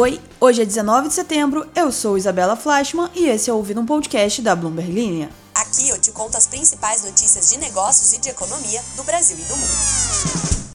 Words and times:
Oi, 0.00 0.18
hoje 0.40 0.62
é 0.62 0.64
19 0.64 1.08
de 1.08 1.14
setembro, 1.14 1.68
eu 1.76 1.92
sou 1.92 2.16
Isabela 2.16 2.56
Flashman 2.56 3.10
e 3.14 3.26
esse 3.26 3.50
é 3.50 3.52
o 3.52 3.56
Ouvido 3.56 3.82
um 3.82 3.84
Podcast 3.84 4.40
da 4.40 4.56
Bloomberg 4.56 4.90
Linha. 4.90 5.30
Aqui 5.54 5.90
eu 5.90 6.00
te 6.00 6.10
conto 6.10 6.38
as 6.38 6.46
principais 6.46 7.04
notícias 7.04 7.50
de 7.50 7.58
negócios 7.58 8.14
e 8.14 8.18
de 8.18 8.30
economia 8.30 8.80
do 8.96 9.04
Brasil 9.04 9.36
e 9.38 9.42
do 9.42 9.54
mundo. 9.54 10.72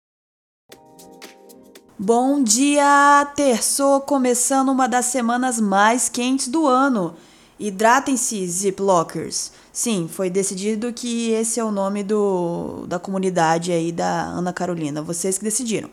Bom 1.97 2.43
dia! 2.43 3.27
Terçou 3.35 3.99
começando 4.01 4.69
uma 4.69 4.88
das 4.88 5.08
semanas 5.08 5.60
mais 5.60 6.07
quentes 6.07 6.47
do 6.47 6.67
ano. 6.67 7.15
Hidratem-se, 7.60 8.47
Ziplockers. 8.47 9.51
Sim, 9.73 10.07
foi 10.07 10.29
decidido 10.29 10.94
que 10.94 11.31
esse 11.31 11.60
é 11.60 11.63
o 11.63 11.71
nome 11.71 12.03
do, 12.03 12.85
da 12.85 12.99
comunidade 12.99 13.71
aí 13.71 13.92
da 13.92 14.21
Ana 14.21 14.53
Carolina. 14.53 15.01
Vocês 15.01 15.39
que 15.39 15.44
decidiram. 15.44 15.89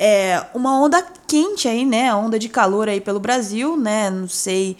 É 0.00 0.46
uma 0.54 0.80
onda 0.80 1.04
quente 1.26 1.66
aí, 1.66 1.84
né? 1.84 2.14
Onda 2.14 2.38
de 2.38 2.48
calor 2.48 2.88
aí 2.88 3.00
pelo 3.00 3.18
Brasil, 3.18 3.76
né? 3.76 4.08
Não 4.08 4.28
sei 4.28 4.76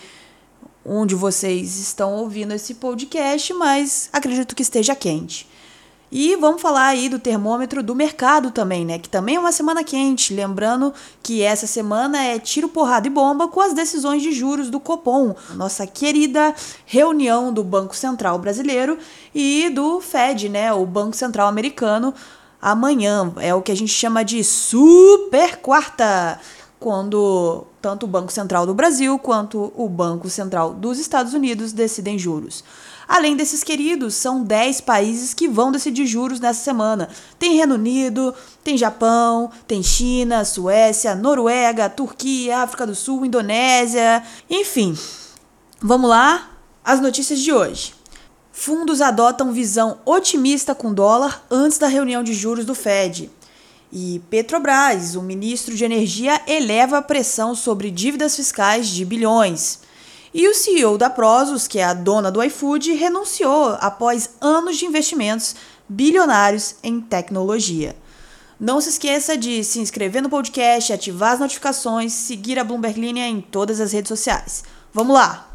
onde 0.84 1.14
vocês 1.14 1.76
estão 1.76 2.14
ouvindo 2.14 2.54
esse 2.54 2.74
podcast, 2.74 3.52
mas 3.52 4.08
acredito 4.12 4.54
que 4.54 4.62
esteja 4.62 4.94
quente. 4.94 5.48
E 6.10 6.36
vamos 6.36 6.62
falar 6.62 6.86
aí 6.86 7.06
do 7.08 7.18
termômetro 7.18 7.82
do 7.82 7.94
mercado 7.94 8.50
também, 8.50 8.82
né? 8.84 8.98
Que 8.98 9.10
também 9.10 9.36
é 9.36 9.38
uma 9.38 9.52
semana 9.52 9.84
quente. 9.84 10.32
Lembrando 10.32 10.94
que 11.22 11.42
essa 11.42 11.66
semana 11.66 12.22
é 12.22 12.38
tiro, 12.38 12.66
porrada 12.66 13.06
e 13.06 13.10
bomba 13.10 13.46
com 13.48 13.60
as 13.60 13.74
decisões 13.74 14.22
de 14.22 14.32
juros 14.32 14.70
do 14.70 14.80
Copom, 14.80 15.34
nossa 15.54 15.86
querida 15.86 16.54
reunião 16.86 17.52
do 17.52 17.62
Banco 17.62 17.94
Central 17.94 18.38
Brasileiro 18.38 18.96
e 19.34 19.68
do 19.68 20.00
Fed, 20.00 20.48
né? 20.48 20.72
O 20.72 20.86
Banco 20.86 21.14
Central 21.14 21.46
Americano. 21.46 22.14
Amanhã 22.60 23.32
é 23.38 23.54
o 23.54 23.62
que 23.62 23.72
a 23.72 23.76
gente 23.76 23.92
chama 23.92 24.24
de 24.24 24.42
super 24.42 25.58
quarta, 25.58 26.40
quando 26.78 27.64
tanto 27.82 28.04
o 28.04 28.08
Banco 28.08 28.32
Central 28.32 28.66
do 28.66 28.74
Brasil 28.74 29.18
quanto 29.18 29.72
o 29.76 29.88
Banco 29.88 30.28
Central 30.28 30.74
dos 30.74 30.98
Estados 30.98 31.34
Unidos 31.34 31.72
decidem 31.72 32.18
juros. 32.18 32.62
Além 33.06 33.36
desses 33.36 33.64
queridos, 33.64 34.14
são 34.14 34.42
10 34.42 34.82
países 34.82 35.32
que 35.32 35.48
vão 35.48 35.72
decidir 35.72 36.06
juros 36.06 36.40
nessa 36.40 36.62
semana. 36.62 37.08
Tem 37.38 37.56
Reino 37.56 37.74
Unido, 37.74 38.34
tem 38.62 38.76
Japão, 38.76 39.50
tem 39.66 39.82
China, 39.82 40.44
Suécia, 40.44 41.14
Noruega, 41.14 41.88
Turquia, 41.88 42.58
África 42.58 42.86
do 42.86 42.94
Sul, 42.94 43.24
Indonésia, 43.24 44.22
enfim. 44.50 44.96
Vamos 45.80 46.10
lá? 46.10 46.50
As 46.84 47.00
notícias 47.00 47.40
de 47.40 47.52
hoje. 47.52 47.97
Fundos 48.60 49.00
adotam 49.00 49.52
visão 49.52 50.00
otimista 50.04 50.74
com 50.74 50.92
dólar 50.92 51.46
antes 51.48 51.78
da 51.78 51.86
reunião 51.86 52.24
de 52.24 52.34
juros 52.34 52.64
do 52.64 52.74
Fed. 52.74 53.30
E 53.92 54.20
Petrobras, 54.28 55.14
o 55.14 55.22
ministro 55.22 55.76
de 55.76 55.84
Energia, 55.84 56.42
eleva 56.44 56.98
a 56.98 57.02
pressão 57.02 57.54
sobre 57.54 57.88
dívidas 57.88 58.34
fiscais 58.34 58.88
de 58.88 59.04
bilhões. 59.04 59.78
E 60.34 60.48
o 60.48 60.54
CEO 60.56 60.98
da 60.98 61.08
Prozos, 61.08 61.68
que 61.68 61.78
é 61.78 61.84
a 61.84 61.94
dona 61.94 62.32
do 62.32 62.42
iFood, 62.42 62.94
renunciou 62.94 63.76
após 63.80 64.30
anos 64.40 64.76
de 64.76 64.86
investimentos 64.86 65.54
bilionários 65.88 66.74
em 66.82 67.00
tecnologia. 67.00 67.94
Não 68.58 68.80
se 68.80 68.88
esqueça 68.88 69.36
de 69.36 69.62
se 69.62 69.78
inscrever 69.78 70.20
no 70.20 70.28
podcast, 70.28 70.92
ativar 70.92 71.34
as 71.34 71.38
notificações, 71.38 72.12
seguir 72.12 72.58
a 72.58 72.64
Bloomberg 72.64 73.00
Linha 73.00 73.28
em 73.28 73.40
todas 73.40 73.80
as 73.80 73.92
redes 73.92 74.08
sociais. 74.08 74.64
Vamos 74.92 75.14
lá! 75.14 75.48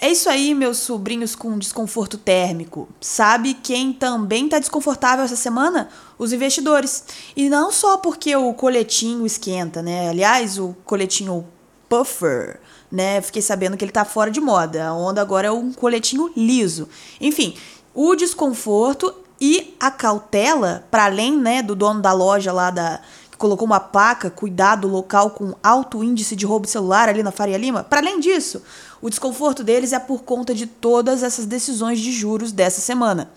É 0.00 0.10
isso 0.12 0.30
aí, 0.30 0.54
meus 0.54 0.78
sobrinhos 0.78 1.34
com 1.34 1.58
desconforto 1.58 2.16
térmico. 2.16 2.88
Sabe 3.00 3.54
quem 3.54 3.92
também 3.92 4.44
está 4.44 4.60
desconfortável 4.60 5.24
essa 5.24 5.34
semana? 5.34 5.88
Os 6.16 6.32
investidores. 6.32 7.04
E 7.34 7.48
não 7.48 7.72
só 7.72 7.96
porque 7.96 8.34
o 8.36 8.54
coletinho 8.54 9.26
esquenta, 9.26 9.82
né? 9.82 10.08
Aliás, 10.08 10.56
o 10.56 10.76
coletinho 10.84 11.44
puffer, 11.88 12.60
né? 12.92 13.20
Fiquei 13.20 13.42
sabendo 13.42 13.76
que 13.76 13.84
ele 13.84 13.90
tá 13.90 14.04
fora 14.04 14.30
de 14.30 14.40
moda. 14.40 14.86
A 14.86 14.94
onda 14.94 15.20
agora 15.20 15.48
é 15.48 15.50
um 15.50 15.72
coletinho 15.72 16.30
liso. 16.36 16.88
Enfim, 17.20 17.56
o 17.92 18.14
desconforto 18.14 19.12
e 19.40 19.74
a 19.80 19.90
cautela, 19.90 20.86
para 20.90 21.06
além, 21.06 21.36
né, 21.36 21.62
do 21.62 21.74
dono 21.74 22.00
da 22.00 22.12
loja 22.12 22.52
lá 22.52 22.70
da 22.70 23.00
colocou 23.38 23.64
uma 23.64 23.80
placa, 23.80 24.28
cuidado 24.28 24.88
local 24.88 25.30
com 25.30 25.54
alto 25.62 26.02
índice 26.02 26.34
de 26.34 26.44
roubo 26.44 26.66
de 26.66 26.72
celular 26.72 27.08
ali 27.08 27.22
na 27.22 27.30
Faria 27.30 27.56
Lima. 27.56 27.84
Para 27.84 28.00
além 28.00 28.18
disso, 28.18 28.62
o 29.00 29.08
desconforto 29.08 29.62
deles 29.62 29.92
é 29.92 29.98
por 29.98 30.24
conta 30.24 30.52
de 30.52 30.66
todas 30.66 31.22
essas 31.22 31.46
decisões 31.46 32.00
de 32.00 32.10
juros 32.10 32.50
dessa 32.50 32.80
semana. 32.80 33.30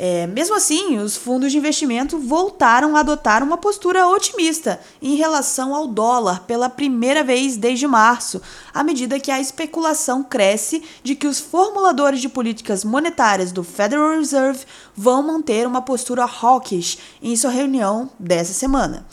É, 0.00 0.28
mesmo 0.28 0.54
assim, 0.54 0.96
os 0.98 1.16
fundos 1.16 1.50
de 1.50 1.58
investimento 1.58 2.20
voltaram 2.20 2.94
a 2.94 3.00
adotar 3.00 3.42
uma 3.42 3.58
postura 3.58 4.06
otimista 4.06 4.78
em 5.02 5.16
relação 5.16 5.74
ao 5.74 5.88
dólar 5.88 6.44
pela 6.44 6.70
primeira 6.70 7.24
vez 7.24 7.56
desde 7.56 7.84
março, 7.84 8.40
à 8.72 8.84
medida 8.84 9.18
que 9.18 9.32
a 9.32 9.40
especulação 9.40 10.22
cresce 10.22 10.84
de 11.02 11.16
que 11.16 11.26
os 11.26 11.40
formuladores 11.40 12.20
de 12.20 12.28
políticas 12.28 12.84
monetárias 12.84 13.50
do 13.50 13.64
Federal 13.64 14.10
Reserve 14.10 14.64
vão 14.94 15.20
manter 15.20 15.66
uma 15.66 15.82
postura 15.82 16.22
hawkish 16.22 16.98
em 17.20 17.34
sua 17.34 17.50
reunião 17.50 18.08
dessa 18.20 18.52
semana. 18.52 19.04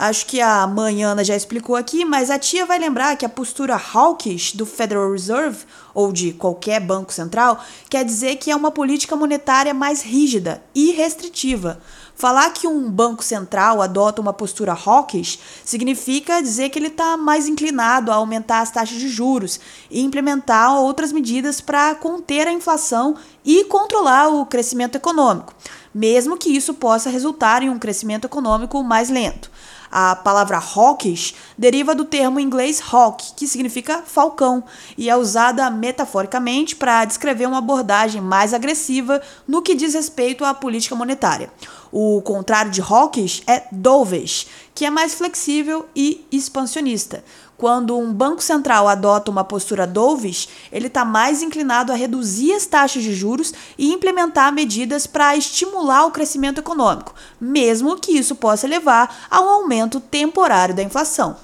Acho 0.00 0.24
que 0.24 0.40
a 0.40 0.66
Manhana 0.66 1.22
já 1.22 1.36
explicou 1.36 1.76
aqui, 1.76 2.06
mas 2.06 2.30
a 2.30 2.38
tia 2.38 2.64
vai 2.64 2.78
lembrar 2.78 3.16
que 3.16 3.26
a 3.26 3.28
postura 3.28 3.76
hawkish 3.76 4.54
do 4.54 4.64
Federal 4.64 5.12
Reserve, 5.12 5.66
ou 5.92 6.10
de 6.10 6.32
qualquer 6.32 6.80
banco 6.80 7.12
central, 7.12 7.62
quer 7.90 8.02
dizer 8.02 8.36
que 8.36 8.50
é 8.50 8.56
uma 8.56 8.70
política 8.70 9.14
monetária 9.14 9.74
mais 9.74 10.00
rígida 10.00 10.62
e 10.74 10.92
restritiva. 10.92 11.82
Falar 12.14 12.48
que 12.54 12.66
um 12.66 12.90
banco 12.90 13.22
central 13.22 13.82
adota 13.82 14.22
uma 14.22 14.32
postura 14.32 14.72
hawkish 14.72 15.38
significa 15.66 16.40
dizer 16.40 16.70
que 16.70 16.78
ele 16.78 16.86
está 16.86 17.18
mais 17.18 17.46
inclinado 17.46 18.10
a 18.10 18.14
aumentar 18.14 18.60
as 18.60 18.70
taxas 18.70 18.96
de 18.96 19.08
juros 19.10 19.60
e 19.90 20.00
implementar 20.00 20.80
outras 20.80 21.12
medidas 21.12 21.60
para 21.60 21.94
conter 21.94 22.48
a 22.48 22.52
inflação 22.52 23.16
e 23.44 23.64
controlar 23.64 24.28
o 24.28 24.46
crescimento 24.46 24.96
econômico, 24.96 25.54
mesmo 25.94 26.38
que 26.38 26.48
isso 26.48 26.72
possa 26.72 27.10
resultar 27.10 27.62
em 27.62 27.68
um 27.68 27.78
crescimento 27.78 28.24
econômico 28.24 28.82
mais 28.82 29.10
lento. 29.10 29.50
A 29.90 30.14
palavra 30.14 30.58
hawkish 30.58 31.34
deriva 31.58 31.94
do 31.94 32.04
termo 32.04 32.38
inglês 32.38 32.80
hawk, 32.92 33.32
que 33.34 33.48
significa 33.48 34.02
falcão, 34.06 34.62
e 34.96 35.10
é 35.10 35.16
usada 35.16 35.68
metaforicamente 35.68 36.76
para 36.76 37.04
descrever 37.04 37.46
uma 37.46 37.58
abordagem 37.58 38.20
mais 38.20 38.54
agressiva 38.54 39.20
no 39.48 39.62
que 39.62 39.74
diz 39.74 39.94
respeito 39.94 40.44
à 40.44 40.54
política 40.54 40.94
monetária. 40.94 41.50
O 41.90 42.22
contrário 42.22 42.70
de 42.70 42.80
hawkish 42.80 43.42
é 43.48 43.64
dovish, 43.72 44.46
que 44.74 44.84
é 44.84 44.90
mais 44.90 45.14
flexível 45.14 45.86
e 45.94 46.24
expansionista. 46.30 47.24
Quando 47.60 47.94
um 47.98 48.10
banco 48.10 48.42
central 48.42 48.88
adota 48.88 49.30
uma 49.30 49.44
postura 49.44 49.86
dovish, 49.86 50.48
ele 50.72 50.86
está 50.86 51.04
mais 51.04 51.42
inclinado 51.42 51.92
a 51.92 51.94
reduzir 51.94 52.54
as 52.54 52.64
taxas 52.64 53.02
de 53.02 53.12
juros 53.12 53.52
e 53.76 53.92
implementar 53.92 54.50
medidas 54.50 55.06
para 55.06 55.36
estimular 55.36 56.06
o 56.06 56.10
crescimento 56.10 56.58
econômico, 56.58 57.14
mesmo 57.38 57.98
que 57.98 58.12
isso 58.12 58.34
possa 58.34 58.66
levar 58.66 59.26
a 59.30 59.42
um 59.42 59.50
aumento 59.50 60.00
temporário 60.00 60.74
da 60.74 60.82
inflação. 60.82 61.36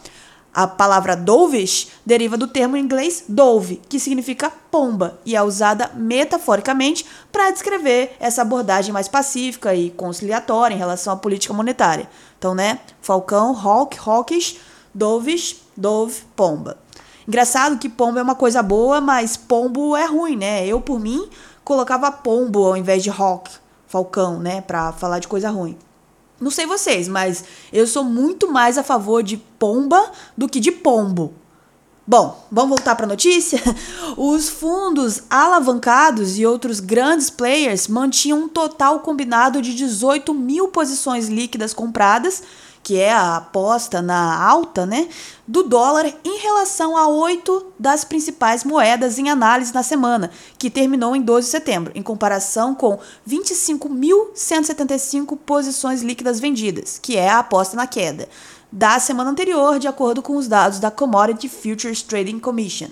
A 0.54 0.66
palavra 0.66 1.14
dovish 1.14 1.88
deriva 2.06 2.38
do 2.38 2.48
termo 2.48 2.78
inglês 2.78 3.24
dove, 3.28 3.82
que 3.86 4.00
significa 4.00 4.50
pomba, 4.70 5.20
e 5.26 5.36
é 5.36 5.42
usada 5.42 5.90
metaforicamente 5.94 7.04
para 7.30 7.50
descrever 7.50 8.16
essa 8.18 8.40
abordagem 8.40 8.90
mais 8.90 9.06
pacífica 9.06 9.74
e 9.74 9.90
conciliatória 9.90 10.74
em 10.74 10.78
relação 10.78 11.12
à 11.12 11.16
política 11.16 11.52
monetária. 11.52 12.08
Então, 12.38 12.54
né, 12.54 12.78
falcão, 13.02 13.54
hawk, 13.54 13.98
hawkish, 14.02 14.58
dovish, 14.96 15.56
dove, 15.76 16.22
pomba. 16.34 16.78
Engraçado 17.28 17.78
que 17.78 17.88
pombo 17.88 18.18
é 18.18 18.22
uma 18.22 18.34
coisa 18.34 18.62
boa, 18.62 19.00
mas 19.00 19.36
pombo 19.36 19.94
é 19.94 20.06
ruim, 20.06 20.36
né? 20.36 20.66
Eu, 20.66 20.80
por 20.80 20.98
mim, 20.98 21.28
colocava 21.62 22.10
pombo 22.10 22.64
ao 22.64 22.76
invés 22.76 23.02
de 23.02 23.10
hawk, 23.10 23.50
falcão, 23.86 24.38
né, 24.38 24.60
para 24.62 24.92
falar 24.92 25.18
de 25.18 25.28
coisa 25.28 25.50
ruim. 25.50 25.76
Não 26.40 26.50
sei 26.50 26.66
vocês, 26.66 27.08
mas 27.08 27.44
eu 27.72 27.86
sou 27.86 28.04
muito 28.04 28.50
mais 28.50 28.78
a 28.78 28.82
favor 28.82 29.22
de 29.22 29.36
pomba 29.36 30.12
do 30.36 30.48
que 30.48 30.60
de 30.60 30.72
pombo. 30.72 31.34
Bom, 32.06 32.46
vamos 32.52 32.68
voltar 32.68 32.94
para 32.94 33.04
a 33.04 33.08
notícia? 33.08 33.60
Os 34.16 34.48
fundos 34.48 35.22
alavancados 35.28 36.38
e 36.38 36.46
outros 36.46 36.78
grandes 36.78 37.28
players 37.30 37.88
mantinham 37.88 38.44
um 38.44 38.48
total 38.48 39.00
combinado 39.00 39.60
de 39.60 39.74
18 39.74 40.32
mil 40.32 40.68
posições 40.68 41.28
líquidas 41.28 41.74
compradas 41.74 42.44
que 42.86 42.98
é 43.00 43.12
a 43.12 43.36
aposta 43.38 44.00
na 44.00 44.40
alta 44.40 44.86
né, 44.86 45.08
do 45.44 45.64
dólar 45.64 46.06
em 46.24 46.38
relação 46.38 46.96
a 46.96 47.08
oito 47.08 47.66
das 47.76 48.04
principais 48.04 48.62
moedas 48.62 49.18
em 49.18 49.28
análise 49.28 49.74
na 49.74 49.82
semana, 49.82 50.30
que 50.56 50.70
terminou 50.70 51.16
em 51.16 51.20
12 51.20 51.46
de 51.46 51.50
setembro, 51.50 51.90
em 51.96 52.02
comparação 52.02 52.76
com 52.76 52.96
25.175 53.28 55.36
posições 55.44 56.02
líquidas 56.02 56.38
vendidas, 56.38 56.96
que 56.96 57.16
é 57.16 57.28
a 57.28 57.40
aposta 57.40 57.74
na 57.74 57.88
queda, 57.88 58.28
da 58.70 59.00
semana 59.00 59.30
anterior, 59.30 59.80
de 59.80 59.88
acordo 59.88 60.22
com 60.22 60.36
os 60.36 60.46
dados 60.46 60.78
da 60.78 60.88
Commodity 60.88 61.48
Futures 61.48 62.02
Trading 62.02 62.38
Commission. 62.38 62.90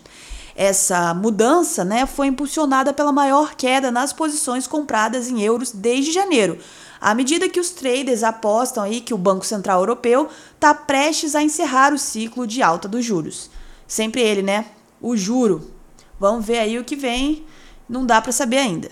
Essa 0.57 1.15
mudança 1.15 1.85
né, 1.85 2.05
foi 2.05 2.27
impulsionada 2.27 2.93
pela 2.93 3.13
maior 3.13 3.55
queda 3.55 3.93
nas 3.93 4.13
posições 4.13 4.67
compradas 4.67 5.29
em 5.29 5.41
euros 5.41 5.71
desde 5.71 6.11
janeiro, 6.11 6.59
à 7.05 7.15
medida 7.15 7.51
que 7.51 7.61
os 7.61 7.69
traders 7.69 8.23
apostam 8.23 8.83
aí 8.83 9.03
que 9.03 9.13
o 9.13 9.19
Banco 9.19 9.45
Central 9.45 9.81
Europeu 9.81 10.27
está 10.55 10.73
prestes 10.73 11.35
a 11.35 11.43
encerrar 11.43 11.93
o 11.93 11.99
ciclo 11.99 12.47
de 12.47 12.63
alta 12.63 12.89
dos 12.89 13.05
juros. 13.05 13.51
Sempre 13.87 14.23
ele, 14.23 14.41
né? 14.41 14.65
O 15.03 15.15
juro. 15.15 15.71
Vamos 16.19 16.47
ver 16.47 16.61
aí 16.61 16.79
o 16.79 16.85
que 16.85 16.97
vem, 16.97 17.45
não 17.87 18.07
dá 18.07 18.23
para 18.23 18.33
saber 18.33 18.57
ainda. 18.57 18.91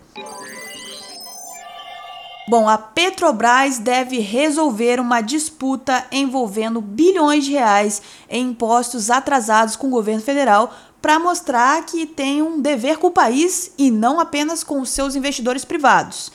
Bom, 2.47 2.69
a 2.69 2.77
Petrobras 2.77 3.79
deve 3.79 4.19
resolver 4.19 5.01
uma 5.01 5.23
disputa 5.23 6.05
envolvendo 6.13 6.83
bilhões 6.83 7.47
de 7.47 7.53
reais 7.53 8.03
em 8.29 8.51
impostos 8.51 9.09
atrasados 9.09 9.75
com 9.75 9.87
o 9.87 9.91
governo 9.91 10.21
federal 10.21 10.71
para 11.01 11.19
mostrar 11.19 11.87
que 11.87 12.05
tem 12.05 12.43
um 12.43 12.61
dever 12.61 12.99
com 12.99 13.07
o 13.07 13.13
país 13.13 13.73
e 13.79 13.91
não 13.91 14.21
apenas 14.21 14.63
com 14.63 14.83
os 14.83 14.91
seus 14.91 15.17
investidores 15.17 15.65
privados. 15.65 16.31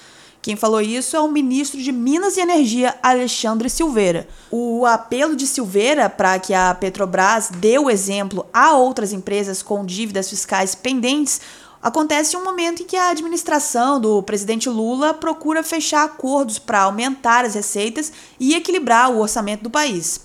Quem 0.47 0.55
falou 0.55 0.79
isso 0.79 1.13
é 1.13 1.19
o 1.19 1.27
ministro 1.27 1.77
de 1.77 1.91
Minas 1.91 2.38
e 2.38 2.39
Energia, 2.39 2.95
Alexandre 3.03 3.69
Silveira. 3.69 4.25
O 4.49 4.85
apelo 4.85 5.35
de 5.35 5.45
Silveira 5.45 6.09
para 6.09 6.39
que 6.39 6.53
a 6.53 6.73
Petrobras 6.73 7.49
dê 7.49 7.77
o 7.77 7.89
exemplo 7.89 8.45
a 8.53 8.71
outras 8.71 9.11
empresas 9.11 9.61
com 9.61 9.85
dívidas 9.85 10.29
fiscais 10.29 10.73
pendentes 10.73 11.41
acontece 11.83 12.33
em 12.33 12.39
um 12.39 12.45
momento 12.45 12.81
em 12.81 12.85
que 12.85 12.95
a 12.95 13.09
administração 13.09 13.99
do 13.99 14.23
presidente 14.23 14.69
Lula 14.69 15.13
procura 15.13 15.61
fechar 15.63 16.05
acordos 16.05 16.57
para 16.57 16.83
aumentar 16.83 17.43
as 17.43 17.53
receitas 17.53 18.13
e 18.39 18.55
equilibrar 18.55 19.11
o 19.11 19.19
orçamento 19.19 19.63
do 19.63 19.69
país. 19.69 20.21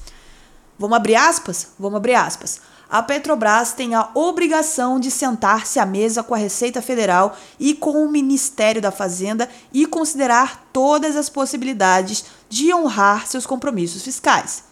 Vamos 0.79 0.99
abrir 0.99 1.17
aspas? 1.17 1.73
Vamos 1.77 1.97
abrir 1.97 2.15
aspas. 2.15 2.61
A 2.93 3.03
Petrobras 3.03 3.73
tem 3.73 3.95
a 3.95 4.11
obrigação 4.13 5.01
de 5.01 5.11
sentar-se 5.11 5.79
à 5.79 5.87
mesa 5.87 6.23
com 6.23 6.35
a 6.35 6.37
Receita 6.37 6.83
Federal 6.83 7.35
e 7.59 7.73
com 7.73 8.05
o 8.05 8.11
Ministério 8.11 8.83
da 8.83 8.91
Fazenda 8.91 9.49
e 9.73 9.87
considerar 9.87 10.69
todas 10.75 11.17
as 11.17 11.31
possibilidades 11.31 12.23
de 12.51 12.71
honrar 12.75 13.27
seus 13.27 13.47
compromissos 13.47 14.03
fiscais, 14.03 14.65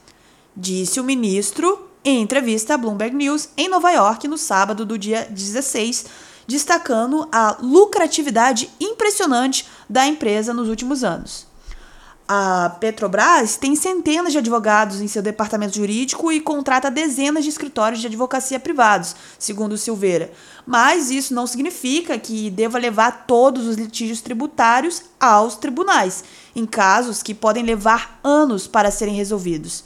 disse 0.55 1.01
o 1.01 1.05
ministro 1.05 1.89
em 2.05 2.21
entrevista 2.21 2.75
à 2.75 2.77
Bloomberg 2.77 3.17
News 3.17 3.49
em 3.57 3.71
Nova 3.71 3.91
York 3.91 4.29
no 4.29 4.37
sábado 4.37 4.85
do 4.85 4.99
dia 4.99 5.27
16 5.31 6.05
destacando 6.47 7.27
a 7.33 7.57
lucratividade 7.63 8.69
impressionante 8.79 9.67
da 9.89 10.07
empresa 10.07 10.53
nos 10.53 10.69
últimos 10.69 11.03
anos. 11.03 11.50
A 12.33 12.77
Petrobras 12.79 13.57
tem 13.57 13.75
centenas 13.75 14.31
de 14.31 14.39
advogados 14.39 15.01
em 15.01 15.09
seu 15.09 15.21
departamento 15.21 15.75
jurídico 15.75 16.31
e 16.31 16.41
contrata 16.41 16.89
dezenas 16.89 17.43
de 17.43 17.51
escritórios 17.51 18.01
de 18.01 18.07
advocacia 18.07 18.61
privados, 18.61 19.17
segundo 19.37 19.77
Silveira. 19.77 20.31
Mas 20.65 21.11
isso 21.11 21.35
não 21.35 21.45
significa 21.45 22.17
que 22.21 22.49
deva 22.49 22.79
levar 22.79 23.27
todos 23.27 23.67
os 23.67 23.75
litígios 23.75 24.21
tributários 24.21 25.03
aos 25.19 25.57
tribunais, 25.57 26.23
em 26.55 26.65
casos 26.65 27.21
que 27.21 27.35
podem 27.35 27.65
levar 27.65 28.21
anos 28.23 28.69
para 28.69 28.93
serem 28.93 29.17
resolvidos. 29.17 29.83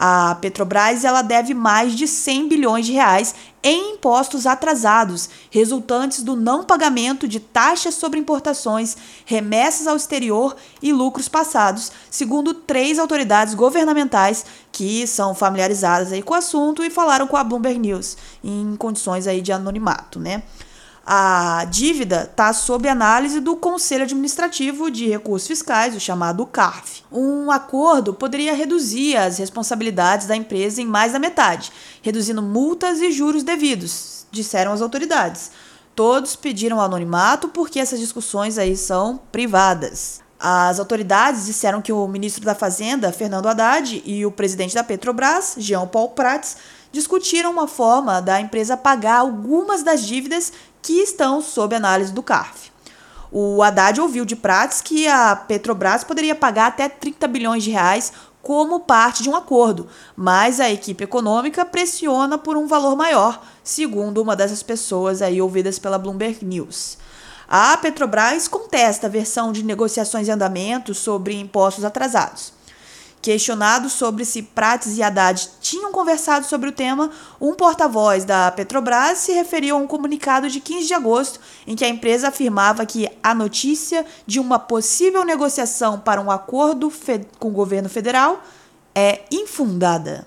A 0.00 0.36
Petrobras 0.36 1.04
ela 1.04 1.22
deve 1.22 1.52
mais 1.54 1.92
de 1.92 2.06
100 2.06 2.48
bilhões 2.48 2.86
de 2.86 2.92
reais 2.92 3.34
em 3.60 3.94
impostos 3.94 4.46
atrasados, 4.46 5.28
resultantes 5.50 6.22
do 6.22 6.36
não 6.36 6.62
pagamento 6.62 7.26
de 7.26 7.40
taxas 7.40 7.96
sobre 7.96 8.20
importações, 8.20 8.96
remessas 9.26 9.88
ao 9.88 9.96
exterior 9.96 10.54
e 10.80 10.92
lucros 10.92 11.28
passados, 11.28 11.90
segundo 12.08 12.54
três 12.54 12.96
autoridades 12.96 13.54
governamentais 13.54 14.46
que 14.70 15.04
são 15.04 15.34
familiarizadas 15.34 16.12
aí 16.12 16.22
com 16.22 16.32
o 16.32 16.36
assunto 16.36 16.84
e 16.84 16.90
falaram 16.90 17.26
com 17.26 17.36
a 17.36 17.42
Bloomberg 17.42 17.80
News 17.80 18.16
em 18.44 18.76
condições 18.76 19.26
aí 19.26 19.40
de 19.40 19.50
anonimato, 19.50 20.20
né? 20.20 20.44
A 21.10 21.64
dívida 21.64 22.28
está 22.30 22.52
sob 22.52 22.86
análise 22.86 23.40
do 23.40 23.56
Conselho 23.56 24.04
Administrativo 24.04 24.90
de 24.90 25.08
Recursos 25.08 25.48
Fiscais, 25.48 25.96
o 25.96 26.00
chamado 26.00 26.44
CARF. 26.44 27.02
Um 27.10 27.50
acordo 27.50 28.12
poderia 28.12 28.54
reduzir 28.54 29.16
as 29.16 29.38
responsabilidades 29.38 30.26
da 30.26 30.36
empresa 30.36 30.82
em 30.82 30.84
mais 30.84 31.14
da 31.14 31.18
metade, 31.18 31.72
reduzindo 32.02 32.42
multas 32.42 33.00
e 33.00 33.10
juros 33.10 33.42
devidos, 33.42 34.26
disseram 34.30 34.70
as 34.70 34.82
autoridades. 34.82 35.50
Todos 35.94 36.36
pediram 36.36 36.78
anonimato 36.78 37.48
porque 37.48 37.80
essas 37.80 38.00
discussões 38.00 38.58
aí 38.58 38.76
são 38.76 39.18
privadas. 39.32 40.20
As 40.38 40.78
autoridades 40.78 41.46
disseram 41.46 41.80
que 41.80 41.90
o 41.90 42.06
ministro 42.06 42.44
da 42.44 42.54
Fazenda, 42.54 43.10
Fernando 43.12 43.48
Haddad, 43.48 44.02
e 44.04 44.26
o 44.26 44.30
presidente 44.30 44.74
da 44.74 44.84
Petrobras, 44.84 45.54
Jean 45.56 45.86
Paul 45.86 46.10
Prats, 46.10 46.58
discutiram 46.92 47.50
uma 47.50 47.68
forma 47.68 48.20
da 48.20 48.40
empresa 48.40 48.76
pagar 48.76 49.18
algumas 49.18 49.82
das 49.82 50.02
dívidas 50.02 50.52
que 50.82 50.94
estão 51.00 51.40
sob 51.40 51.74
análise 51.74 52.12
do 52.12 52.22
CARF. 52.22 52.70
O 53.30 53.62
Haddad 53.62 54.00
ouviu 54.00 54.24
de 54.24 54.34
Prats 54.34 54.80
que 54.80 55.06
a 55.06 55.36
Petrobras 55.36 56.02
poderia 56.02 56.34
pagar 56.34 56.68
até 56.68 56.88
30 56.88 57.28
bilhões 57.28 57.62
de 57.62 57.70
reais 57.70 58.12
como 58.40 58.80
parte 58.80 59.22
de 59.22 59.28
um 59.28 59.36
acordo, 59.36 59.88
mas 60.16 60.58
a 60.60 60.70
equipe 60.70 61.04
econômica 61.04 61.66
pressiona 61.66 62.38
por 62.38 62.56
um 62.56 62.66
valor 62.66 62.96
maior, 62.96 63.42
segundo 63.62 64.22
uma 64.22 64.34
dessas 64.34 64.62
pessoas 64.62 65.20
aí 65.20 65.42
ouvidas 65.42 65.78
pela 65.78 65.98
Bloomberg 65.98 66.42
News. 66.44 66.96
A 67.46 67.76
Petrobras 67.76 68.48
contesta 68.48 69.06
a 69.06 69.10
versão 69.10 69.52
de 69.52 69.62
negociações 69.62 70.28
em 70.28 70.32
andamento 70.32 70.94
sobre 70.94 71.38
impostos 71.38 71.84
atrasados. 71.84 72.57
Questionado 73.20 73.90
sobre 73.90 74.24
se 74.24 74.42
Prates 74.42 74.96
e 74.96 75.02
Haddad 75.02 75.48
tinham 75.60 75.90
conversado 75.90 76.46
sobre 76.46 76.68
o 76.68 76.72
tema, 76.72 77.10
um 77.40 77.52
porta-voz 77.52 78.24
da 78.24 78.50
Petrobras 78.50 79.18
se 79.18 79.32
referiu 79.32 79.76
a 79.76 79.78
um 79.78 79.86
comunicado 79.86 80.48
de 80.48 80.60
15 80.60 80.86
de 80.86 80.94
agosto 80.94 81.40
em 81.66 81.74
que 81.74 81.84
a 81.84 81.88
empresa 81.88 82.28
afirmava 82.28 82.86
que 82.86 83.10
a 83.22 83.34
notícia 83.34 84.06
de 84.26 84.38
uma 84.38 84.58
possível 84.58 85.24
negociação 85.24 85.98
para 85.98 86.20
um 86.20 86.30
acordo 86.30 86.92
com 87.38 87.48
o 87.48 87.52
governo 87.52 87.88
federal 87.88 88.42
é 88.94 89.22
infundada. 89.30 90.26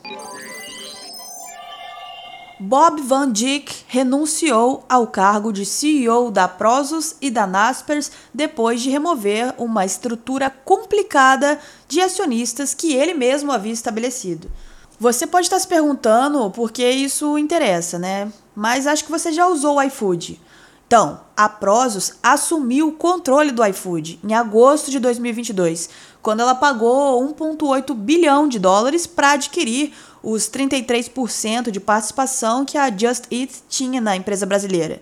Bob 2.63 3.01
Van 3.01 3.31
Dijk 3.31 3.85
renunciou 3.87 4.85
ao 4.87 5.07
cargo 5.07 5.51
de 5.51 5.65
CEO 5.65 6.29
da 6.29 6.47
Prozos 6.47 7.15
e 7.19 7.31
da 7.31 7.47
Naspers 7.47 8.11
depois 8.31 8.83
de 8.83 8.91
remover 8.91 9.55
uma 9.57 9.83
estrutura 9.83 10.47
complicada 10.63 11.59
de 11.87 11.99
acionistas 11.99 12.75
que 12.75 12.93
ele 12.93 13.15
mesmo 13.15 13.51
havia 13.51 13.73
estabelecido. 13.73 14.51
Você 14.99 15.25
pode 15.25 15.47
estar 15.47 15.57
se 15.57 15.67
perguntando 15.67 16.51
por 16.51 16.71
que 16.71 16.87
isso 16.87 17.35
interessa, 17.35 17.97
né? 17.97 18.31
Mas 18.55 18.85
acho 18.85 19.05
que 19.05 19.11
você 19.11 19.31
já 19.31 19.47
usou 19.47 19.77
o 19.77 19.81
iFood. 19.81 20.39
Então, 20.85 21.21
a 21.35 21.49
Prozos 21.49 22.13
assumiu 22.21 22.89
o 22.89 22.91
controle 22.91 23.51
do 23.51 23.65
iFood 23.65 24.19
em 24.23 24.35
agosto 24.35 24.91
de 24.91 24.99
2022, 24.99 25.89
quando 26.21 26.41
ela 26.41 26.53
pagou 26.53 27.27
1,8 27.33 27.95
bilhão 27.95 28.47
de 28.47 28.59
dólares 28.59 29.07
para 29.07 29.31
adquirir 29.31 29.93
os 30.23 30.49
33% 30.49 31.71
de 31.71 31.79
participação 31.79 32.63
que 32.63 32.77
a 32.77 32.89
Just 32.89 33.25
Eat 33.31 33.63
tinha 33.67 33.99
na 33.99 34.15
empresa 34.15 34.45
brasileira. 34.45 35.01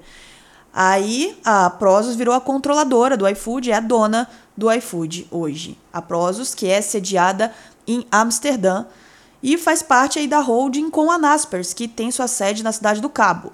Aí 0.73 1.37
a 1.43 1.69
Prozos 1.69 2.15
virou 2.15 2.33
a 2.33 2.41
controladora 2.41 3.17
do 3.17 3.27
iFood, 3.27 3.71
é 3.71 3.75
a 3.75 3.79
dona 3.79 4.29
do 4.55 4.71
iFood 4.71 5.27
hoje. 5.31 5.77
A 5.91 6.01
Prozos, 6.01 6.53
que 6.53 6.67
é 6.67 6.81
sediada 6.81 7.53
em 7.87 8.05
Amsterdã 8.11 8.85
e 9.41 9.57
faz 9.57 9.81
parte 9.81 10.19
aí 10.19 10.27
da 10.27 10.39
holding 10.39 10.89
com 10.89 11.11
a 11.11 11.17
Naspers, 11.17 11.73
que 11.73 11.87
tem 11.87 12.11
sua 12.11 12.27
sede 12.27 12.63
na 12.63 12.71
cidade 12.71 13.01
do 13.01 13.09
Cabo. 13.09 13.51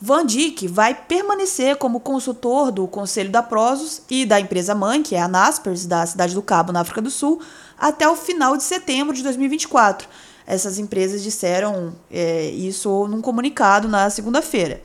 Van 0.00 0.24
Dijk 0.24 0.66
vai 0.66 0.94
permanecer 0.94 1.76
como 1.76 2.00
consultor 2.00 2.72
do 2.72 2.88
conselho 2.88 3.30
da 3.30 3.42
Prozos 3.42 4.00
e 4.08 4.24
da 4.24 4.40
empresa 4.40 4.74
mãe, 4.74 5.02
que 5.02 5.14
é 5.14 5.20
a 5.20 5.28
Naspers, 5.28 5.84
da 5.84 6.06
cidade 6.06 6.34
do 6.34 6.40
Cabo, 6.40 6.72
na 6.72 6.80
África 6.80 7.02
do 7.02 7.10
Sul, 7.10 7.38
até 7.78 8.08
o 8.08 8.16
final 8.16 8.56
de 8.56 8.62
setembro 8.62 9.14
de 9.14 9.22
2024 9.22 10.08
essas 10.50 10.78
empresas 10.78 11.22
disseram 11.22 11.94
é, 12.10 12.50
isso 12.50 13.06
num 13.06 13.20
comunicado 13.20 13.86
na 13.86 14.10
segunda-feira. 14.10 14.82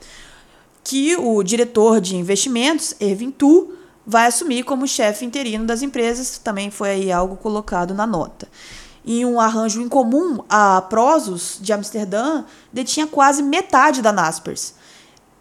Que 0.84 1.16
o 1.16 1.42
diretor 1.42 2.00
de 2.00 2.14
investimentos, 2.14 2.94
Ervin 3.00 3.32
Tu, 3.32 3.72
vai 4.06 4.26
assumir 4.26 4.62
como 4.62 4.86
chefe 4.86 5.24
interino 5.24 5.66
das 5.66 5.82
empresas, 5.82 6.38
também 6.38 6.70
foi 6.70 7.10
algo 7.10 7.36
colocado 7.36 7.92
na 7.92 8.06
nota. 8.06 8.46
Em 9.04 9.24
um 9.24 9.40
arranjo 9.40 9.82
incomum, 9.82 10.38
a 10.48 10.80
Prozos 10.82 11.58
de 11.60 11.72
Amsterdã 11.72 12.44
detinha 12.72 13.06
quase 13.06 13.42
metade 13.42 14.00
da 14.00 14.12
Naspers. 14.12 14.74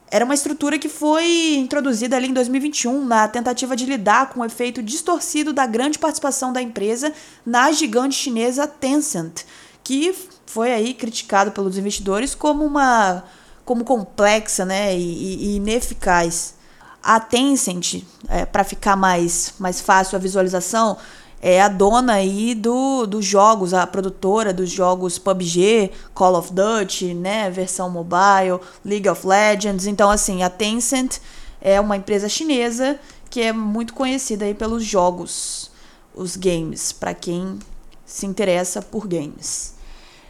Era 0.09 0.25
uma 0.25 0.33
estrutura 0.33 0.79
que 0.79 0.89
foi 0.89 1.55
introduzida 1.55 2.15
ali 2.15 2.29
em 2.29 2.33
2021 2.33 3.05
na 3.05 3.27
tentativa 3.27 3.75
de 3.75 3.85
lidar 3.85 4.29
com 4.29 4.39
o 4.39 4.45
efeito 4.45 4.81
distorcido 4.81 5.53
da 5.53 5.67
grande 5.67 5.99
participação 5.99 6.51
da 6.51 6.61
empresa 6.61 7.13
na 7.45 7.71
gigante 7.71 8.15
chinesa 8.15 8.67
Tencent, 8.67 9.43
que 9.85 10.13
foi 10.47 10.73
aí 10.73 10.93
criticado 10.93 11.51
pelos 11.51 11.77
investidores 11.77 12.35
como 12.35 12.65
uma 12.65 13.23
como 13.63 13.83
complexa 13.83 14.65
né, 14.65 14.95
e, 14.95 15.53
e 15.53 15.55
ineficaz. 15.55 16.55
A 17.01 17.19
Tencent, 17.19 18.03
é, 18.27 18.45
para 18.45 18.63
ficar 18.63 18.95
mais, 18.95 19.53
mais 19.59 19.81
fácil 19.81 20.15
a 20.15 20.19
visualização, 20.19 20.97
é 21.41 21.61
a 21.61 21.67
dona 21.67 22.13
aí 22.13 22.55
do, 22.55 23.05
dos 23.05 23.25
jogos, 23.25 23.73
a 23.73 23.85
produtora 23.85 24.53
dos 24.53 24.69
jogos 24.69 25.17
PUBG, 25.19 25.91
Call 26.13 26.35
of 26.35 26.51
Duty, 26.51 27.13
né, 27.13 27.49
versão 27.49 27.89
mobile, 27.89 28.59
League 28.83 29.09
of 29.09 29.25
Legends. 29.25 29.85
Então, 29.87 30.09
assim, 30.09 30.43
a 30.43 30.49
Tencent 30.49 31.17
é 31.61 31.79
uma 31.79 31.97
empresa 31.97 32.29
chinesa 32.29 32.99
que 33.29 33.41
é 33.41 33.51
muito 33.51 33.93
conhecida 33.93 34.45
aí 34.45 34.53
pelos 34.53 34.83
jogos 34.83 35.71
os 36.13 36.35
games, 36.35 36.91
para 36.91 37.13
quem 37.13 37.59
se 38.05 38.25
interessa 38.25 38.81
por 38.81 39.07
games. 39.07 39.73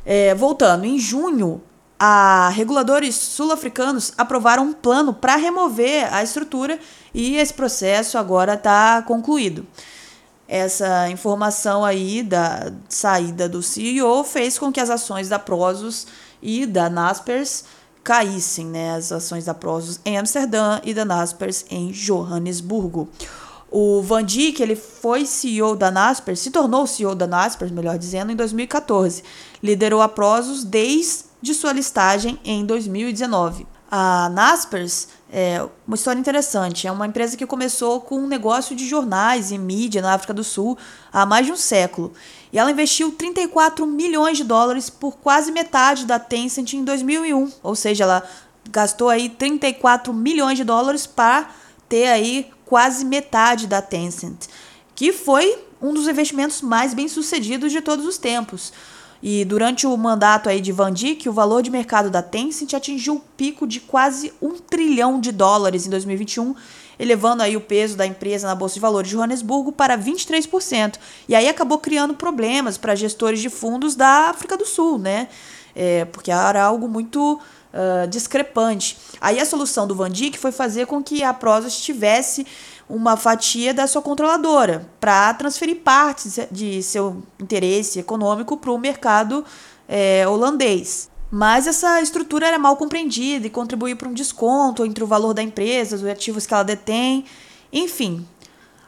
É, 0.06 0.34
voltando, 0.36 0.86
em 0.86 1.00
junho, 1.00 1.62
a 2.00 2.50
reguladores 2.50 3.16
sul-africanos 3.16 4.14
aprovaram 4.18 4.64
um 4.64 4.74
plano 4.74 5.14
para 5.14 5.36
remover 5.36 6.14
a 6.14 6.24
estrutura 6.24 6.80
e 7.14 7.38
esse 7.38 7.54
processo 7.54 8.18
agora 8.18 8.54
está 8.54 9.02
concluído. 9.02 9.66
Essa 10.48 11.10
informação 11.10 11.84
aí 11.84 12.22
da 12.22 12.72
saída 12.88 13.50
do 13.50 13.64
CEO 13.64 14.24
fez 14.24 14.60
com 14.60 14.72
que 14.72 14.80
as 14.80 14.92
ações 14.92 15.28
da 15.28 15.40
Prozos 15.40 16.06
e 16.42 16.68
da 16.68 16.88
Naspers 16.88 17.66
caíssem, 18.04 18.68
né? 18.68 18.96
As 18.96 19.12
ações 19.12 19.46
da 19.46 19.56
Prozos 19.56 20.00
em 20.06 20.18
Amsterdã 20.18 20.80
e 20.84 20.94
da 20.94 21.04
Naspers 21.04 21.66
em 21.72 21.92
Johannesburgo. 21.92 23.10
O 23.72 24.02
Van 24.02 24.24
Dijk, 24.24 24.62
ele 24.62 24.76
foi 24.76 25.26
CEO 25.26 25.76
da 25.76 25.92
Naspers, 25.92 26.40
se 26.40 26.52
tornou 26.52 26.86
CEO 26.86 27.16
da 27.16 27.28
Naspers, 27.28 27.72
melhor 27.72 27.98
dizendo, 27.98 28.32
em 28.32 28.36
2014. 28.36 29.24
Liderou 29.62 30.02
a 30.02 30.08
Prozos 30.08 30.64
desde 30.64 31.54
sua 31.54 31.74
listagem 31.74 32.40
em 32.44 32.66
2019. 32.66 33.68
A 33.90 34.30
Naspers 34.30 35.08
é 35.32 35.66
uma 35.88 35.96
história 35.96 36.20
interessante. 36.20 36.88
É 36.88 36.92
uma 36.92 37.06
empresa 37.06 37.38
que 37.38 37.46
começou 37.46 38.02
com 38.02 38.18
um 38.18 38.28
negócio 38.28 38.76
de 38.76 38.88
jornais 38.88 39.52
e 39.52 39.58
mídia 39.58 40.02
na 40.02 40.14
África 40.14 40.34
do 40.34 40.44
Sul 40.44 40.78
há 41.12 41.26
mais 41.26 41.46
de 41.46 41.52
um 41.52 41.58
século. 41.58 42.14
E 42.52 42.60
ela 42.60 42.72
investiu 42.72 43.12
34 43.12 43.86
milhões 43.86 44.38
de 44.38 44.44
dólares 44.44 44.90
por 44.90 45.18
quase 45.18 45.52
metade 45.52 46.06
da 46.06 46.18
Tencent 46.18 46.74
em 46.74 46.84
2001. 46.84 47.52
Ou 47.62 47.76
seja, 47.76 48.06
ela 48.06 48.24
gastou 48.70 49.10
aí 49.10 49.30
34 49.30 50.14
milhões 50.14 50.58
de 50.58 50.64
dólares 50.64 51.06
para 51.06 51.50
ter 51.88 52.08
aí 52.08 52.50
quase 52.66 53.06
metade 53.06 53.68
da 53.68 53.82
Tencent, 53.82 54.48
que 54.96 55.12
foi 55.12 55.60
um 55.82 55.94
dos 55.94 56.08
investimentos 56.08 56.62
mais 56.62 56.94
bem 56.94 57.08
sucedidos 57.08 57.72
de 57.72 57.82
todos 57.82 58.06
os 58.06 58.18
tempos. 58.18 58.74
E 59.22 59.44
durante 59.46 59.88
o 59.88 59.98
mandato 59.98 60.50
aí 60.50 60.62
de 60.62 60.72
Van 60.72 60.92
Dijk, 60.92 61.28
o 61.28 61.34
valor 61.34 61.64
de 61.64 61.72
mercado 61.72 62.10
da 62.10 62.22
Tencent 62.22 62.74
atingiu 62.74 63.16
o 63.16 63.20
pico 63.36 63.66
de 63.66 63.80
quase 63.80 64.34
um 64.42 64.52
trilhão 64.52 65.20
de 65.20 65.32
dólares 65.32 65.88
em 65.88 65.90
2021, 65.90 66.54
elevando 67.00 67.42
aí 67.42 67.58
o 67.58 67.62
peso 67.62 67.98
da 67.98 68.06
empresa 68.06 68.48
na 68.48 68.56
Bolsa 68.56 68.76
de 68.76 68.82
Valores 68.82 69.10
de 69.10 69.16
Joanesburgo 69.16 69.72
para 69.72 69.98
23%. 69.98 70.98
E 71.28 71.36
aí 71.36 71.48
acabou 71.48 71.78
criando 71.80 72.14
problemas 72.14 72.78
para 72.78 72.94
gestores 72.94 73.40
de 73.40 73.50
fundos 73.50 73.96
da 73.96 74.30
África 74.30 74.56
do 74.58 74.66
Sul, 74.66 75.00
né? 75.00 75.28
É, 75.76 76.06
porque 76.06 76.32
era 76.32 76.64
algo 76.64 76.88
muito 76.88 77.40
uh, 77.76 78.08
discrepante. 78.08 78.98
Aí 79.20 79.40
a 79.40 79.46
solução 79.46 79.86
do 79.86 79.94
Van 79.94 80.10
Dijk 80.10 80.40
foi 80.40 80.52
fazer 80.52 80.88
com 80.88 81.04
que 81.04 81.24
a 81.24 81.34
Prozis 81.34 81.80
tivesse 81.80 82.48
uma 82.88 83.18
fatia 83.18 83.74
da 83.74 83.88
sua 83.88 84.02
controladora 84.02 84.88
para 85.00 85.34
transferir 85.34 85.78
partes 85.78 86.40
de 86.52 86.82
seu 86.82 87.24
interesse 87.40 88.00
econômico 88.00 88.58
para 88.58 88.72
o 88.72 88.78
mercado 88.78 89.44
é, 89.88 90.28
holandês. 90.28 91.10
Mas 91.32 91.68
essa 91.68 92.02
estrutura 92.02 92.48
era 92.48 92.60
mal 92.60 92.78
compreendida 92.78 93.48
e 93.48 93.50
contribuía 93.50 93.96
para 93.96 94.08
um 94.08 94.14
desconto 94.14 94.86
entre 94.86 95.04
o 95.04 95.08
valor 95.08 95.34
da 95.34 95.44
empresa, 95.44 95.96
os 95.96 96.06
ativos 96.06 96.46
que 96.46 96.54
ela 96.54 96.64
detém, 96.64 97.26
enfim. 97.74 98.26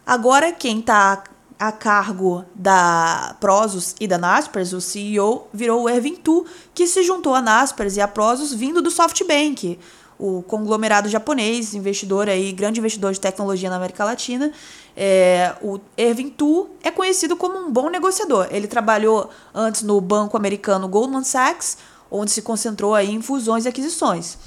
Agora 0.06 0.52
quem 0.52 0.80
está 0.80 1.24
a 1.60 1.72
cargo 1.72 2.46
da 2.54 3.36
Prozos 3.40 3.96
e 4.00 4.08
da 4.08 4.18
Naspers, 4.18 4.74
o 4.74 4.82
CEO 4.82 5.48
virou 5.54 5.84
o 5.84 5.90
Ervin 5.90 6.16
Tu, 6.16 6.46
que 6.74 6.86
se 6.88 7.04
juntou 7.04 7.34
a 7.34 7.42
Naspers 7.42 7.98
e 7.98 8.02
a 8.02 8.08
Prozos 8.08 8.54
vindo 8.54 8.82
do 8.82 8.92
SoftBank, 8.92 9.80
o 10.20 10.42
conglomerado 10.44 11.10
japonês, 11.10 11.74
investidor 11.74 12.28
aí, 12.28 12.52
grande 12.52 12.80
investidor 12.80 13.14
de 13.14 13.20
tecnologia 13.20 13.70
na 13.70 13.76
América 13.76 14.04
Latina. 14.04 14.52
É, 14.96 15.56
o 15.62 15.80
Ervin 15.96 16.30
Tu 16.30 16.70
é 16.84 16.90
conhecido 16.90 17.36
como 17.36 17.58
um 17.58 17.72
bom 17.72 17.90
negociador. 17.90 18.48
Ele 18.50 18.68
trabalhou 18.68 19.30
antes 19.54 19.84
no 19.84 20.00
banco 20.02 20.36
americano 20.36 20.88
Goldman 20.88 21.24
Sachs, 21.24 21.78
onde 22.10 22.32
se 22.32 22.42
concentrou 22.42 22.96
aí 22.96 23.12
em 23.12 23.22
fusões 23.22 23.66
e 23.66 23.68
aquisições. 23.68 24.38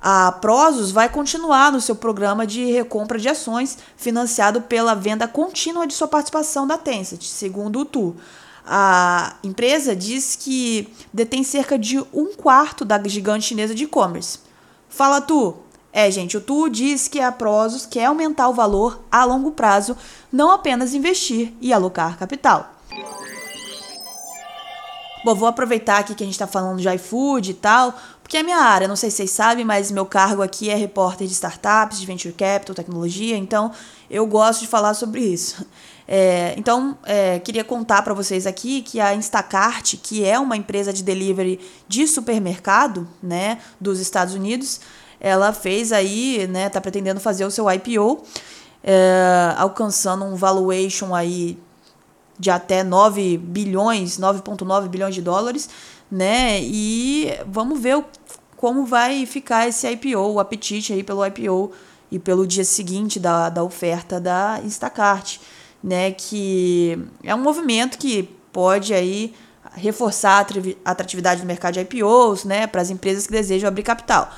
A 0.00 0.30
Prozos 0.32 0.90
vai 0.90 1.08
continuar 1.08 1.72
no 1.72 1.80
seu 1.80 1.96
programa 1.96 2.46
de 2.46 2.64
recompra 2.70 3.18
de 3.18 3.28
ações, 3.28 3.78
financiado 3.96 4.60
pela 4.62 4.94
venda 4.94 5.26
contínua 5.26 5.86
de 5.86 5.94
sua 5.94 6.06
participação 6.06 6.66
da 6.66 6.78
Tencent, 6.78 7.22
segundo 7.22 7.80
o 7.80 7.84
Tu. 7.84 8.14
A 8.66 9.36
empresa 9.44 9.94
diz 9.94 10.34
que 10.34 10.92
detém 11.12 11.44
cerca 11.44 11.78
de 11.78 11.98
um 12.12 12.34
quarto 12.34 12.84
da 12.84 13.00
gigante 13.06 13.46
chinesa 13.46 13.74
de 13.74 13.84
e-commerce. 13.84 14.40
Fala 14.88 15.20
tu. 15.20 15.56
É, 15.92 16.10
gente, 16.10 16.36
o 16.36 16.40
Tu 16.40 16.68
diz 16.68 17.08
que 17.08 17.20
a 17.20 17.32
Prozos 17.32 17.86
quer 17.86 18.06
aumentar 18.06 18.48
o 18.48 18.54
valor 18.54 19.00
a 19.10 19.24
longo 19.24 19.52
prazo, 19.52 19.96
não 20.30 20.50
apenas 20.50 20.94
investir 20.94 21.54
e 21.60 21.72
alocar 21.72 22.18
capital. 22.18 22.74
Bom, 25.24 25.34
vou 25.34 25.48
aproveitar 25.48 25.98
aqui 25.98 26.14
que 26.14 26.22
a 26.22 26.26
gente 26.26 26.34
está 26.34 26.46
falando 26.46 26.80
de 26.80 26.88
iFood 26.88 27.50
e 27.50 27.54
tal, 27.54 27.94
porque 28.26 28.38
é 28.38 28.42
minha 28.42 28.58
área, 28.58 28.88
não 28.88 28.96
sei 28.96 29.08
se 29.08 29.18
vocês 29.18 29.30
sabem, 29.30 29.64
mas 29.64 29.92
meu 29.92 30.04
cargo 30.04 30.42
aqui 30.42 30.68
é 30.68 30.74
repórter 30.74 31.28
de 31.28 31.32
startups, 31.32 32.00
de 32.00 32.04
venture 32.04 32.34
capital, 32.34 32.74
tecnologia, 32.74 33.36
então 33.36 33.70
eu 34.10 34.26
gosto 34.26 34.62
de 34.62 34.66
falar 34.66 34.94
sobre 34.94 35.20
isso. 35.20 35.64
É, 36.08 36.52
então, 36.56 36.98
é, 37.04 37.38
queria 37.38 37.62
contar 37.62 38.02
para 38.02 38.14
vocês 38.14 38.44
aqui 38.44 38.82
que 38.82 38.98
a 38.98 39.14
Instacart, 39.14 39.94
que 40.02 40.24
é 40.24 40.38
uma 40.40 40.56
empresa 40.56 40.92
de 40.92 41.04
delivery 41.04 41.60
de 41.86 42.06
supermercado, 42.08 43.08
né, 43.22 43.58
dos 43.80 44.00
Estados 44.00 44.34
Unidos, 44.34 44.80
ela 45.20 45.52
fez 45.52 45.92
aí, 45.92 46.48
né, 46.48 46.68
tá 46.68 46.80
pretendendo 46.80 47.20
fazer 47.20 47.44
o 47.44 47.50
seu 47.50 47.70
IPO, 47.70 48.24
é, 48.82 49.54
alcançando 49.56 50.24
um 50.24 50.34
valuation 50.34 51.14
aí 51.14 51.56
de 52.38 52.50
até 52.50 52.84
9 52.84 53.38
bilhões, 53.38 54.18
9.9 54.18 54.88
bilhões 54.88 55.14
de 55.14 55.22
dólares, 55.22 55.68
né? 56.10 56.60
E 56.62 57.30
vamos 57.46 57.80
ver 57.80 58.02
como 58.56 58.86
vai 58.86 59.26
ficar 59.26 59.68
esse 59.68 59.88
IPO, 59.90 60.18
o 60.18 60.40
apetite 60.40 60.92
aí 60.92 61.02
pelo 61.02 61.24
IPO 61.26 61.72
e 62.10 62.18
pelo 62.18 62.46
dia 62.46 62.64
seguinte 62.64 63.20
da, 63.20 63.48
da 63.48 63.62
oferta 63.62 64.20
da 64.20 64.60
Instacart 64.64 65.38
né, 65.86 66.10
que 66.10 66.98
é 67.22 67.32
um 67.32 67.40
movimento 67.40 67.96
que 67.96 68.24
pode 68.52 68.92
aí 68.92 69.32
reforçar 69.74 70.44
a 70.84 70.90
atratividade 70.90 71.42
do 71.42 71.46
mercado 71.46 71.74
de 71.74 71.80
IPOs, 71.80 72.44
né, 72.44 72.66
para 72.66 72.80
as 72.80 72.90
empresas 72.90 73.26
que 73.26 73.32
desejam 73.32 73.68
abrir 73.68 73.84
capital. 73.84 74.28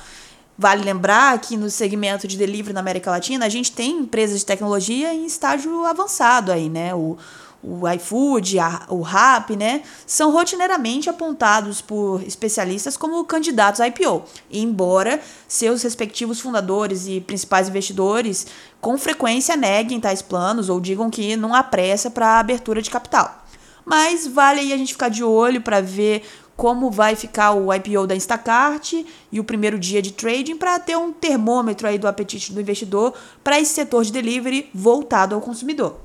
Vale 0.55 0.83
lembrar 0.83 1.39
que 1.39 1.57
no 1.57 1.69
segmento 1.69 2.27
de 2.27 2.37
delivery 2.37 2.73
na 2.73 2.81
América 2.81 3.09
Latina, 3.09 3.45
a 3.45 3.49
gente 3.49 3.71
tem 3.71 3.99
empresas 3.99 4.39
de 4.39 4.45
tecnologia 4.45 5.11
em 5.13 5.25
estágio 5.25 5.85
avançado 5.85 6.51
aí, 6.51 6.69
né? 6.69 6.93
O, 6.93 7.17
o 7.61 7.87
iFood, 7.89 8.57
a, 8.59 8.85
o 8.89 9.01
Rap, 9.01 9.55
né, 9.55 9.83
são 10.05 10.31
rotineiramente 10.31 11.09
apontados 11.09 11.81
por 11.81 12.23
especialistas 12.23 12.95
como 12.95 13.23
candidatos 13.25 13.81
a 13.81 13.87
IPO, 13.87 14.23
embora 14.49 15.19
seus 15.47 15.83
respectivos 15.83 16.39
fundadores 16.39 17.07
e 17.07 17.19
principais 17.19 17.67
investidores 17.67 18.47
com 18.79 18.97
frequência 18.97 19.57
neguem 19.57 19.99
tais 19.99 20.21
planos 20.21 20.69
ou 20.69 20.79
digam 20.79 21.09
que 21.09 21.35
não 21.35 21.53
há 21.53 21.61
pressa 21.61 22.09
para 22.09 22.27
a 22.27 22.39
abertura 22.39 22.81
de 22.81 22.89
capital. 22.89 23.43
Mas 23.85 24.27
vale 24.27 24.61
aí 24.61 24.71
a 24.71 24.77
gente 24.77 24.93
ficar 24.93 25.09
de 25.09 25.23
olho 25.23 25.61
para 25.61 25.81
ver 25.81 26.23
como 26.55 26.91
vai 26.91 27.15
ficar 27.15 27.53
o 27.53 27.73
IPO 27.73 28.05
da 28.05 28.15
Instacart 28.15 28.93
e 29.31 29.39
o 29.39 29.43
primeiro 29.45 29.79
dia 29.79 30.01
de 30.01 30.11
trading 30.11 30.57
para 30.57 30.77
ter 30.77 30.97
um 30.97 31.11
termômetro 31.11 31.87
aí 31.87 31.97
do 31.97 32.07
apetite 32.07 32.53
do 32.53 32.59
investidor 32.59 33.13
para 33.43 33.59
esse 33.59 33.73
setor 33.73 34.03
de 34.03 34.11
delivery 34.11 34.69
voltado 34.73 35.33
ao 35.33 35.41
consumidor. 35.41 36.01